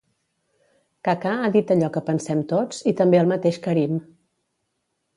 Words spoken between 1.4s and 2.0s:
ha dit allò